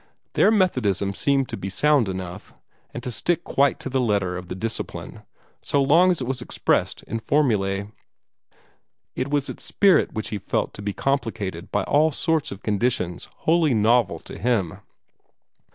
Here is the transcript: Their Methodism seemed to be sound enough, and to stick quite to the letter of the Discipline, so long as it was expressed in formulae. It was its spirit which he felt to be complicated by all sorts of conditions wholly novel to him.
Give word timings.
Their 0.33 0.49
Methodism 0.49 1.13
seemed 1.13 1.47
to 1.49 1.57
be 1.57 1.69
sound 1.69 2.09
enough, 2.09 2.55
and 2.91 3.03
to 3.03 3.11
stick 3.11 3.43
quite 3.43 3.79
to 3.81 3.87
the 3.87 4.01
letter 4.01 4.35
of 4.35 4.47
the 4.47 4.55
Discipline, 4.55 5.21
so 5.61 5.79
long 5.79 6.09
as 6.09 6.19
it 6.19 6.25
was 6.25 6.41
expressed 6.41 7.03
in 7.03 7.19
formulae. 7.19 7.91
It 9.15 9.29
was 9.29 9.47
its 9.47 9.63
spirit 9.63 10.13
which 10.13 10.29
he 10.29 10.39
felt 10.39 10.73
to 10.73 10.81
be 10.81 10.91
complicated 10.91 11.71
by 11.71 11.83
all 11.83 12.11
sorts 12.11 12.51
of 12.51 12.63
conditions 12.63 13.29
wholly 13.41 13.75
novel 13.75 14.17
to 14.21 14.39
him. 14.39 14.79